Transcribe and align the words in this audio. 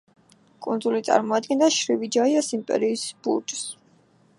კუნძული 0.67 1.01
წარმოადგენდა 1.09 1.69
შრივიჯაიას 1.77 2.53
იმპერიის 2.59 3.09
ბურჯს. 3.23 3.67